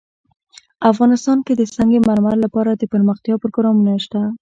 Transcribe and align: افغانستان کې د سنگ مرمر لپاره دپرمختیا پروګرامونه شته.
افغانستان 0.91 1.37
کې 1.45 1.53
د 1.55 1.61
سنگ 1.75 1.93
مرمر 2.07 2.35
لپاره 2.45 2.71
دپرمختیا 2.73 3.35
پروګرامونه 3.43 3.91
شته. 4.05 4.21